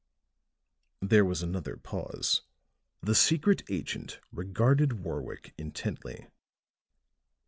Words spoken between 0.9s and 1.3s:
There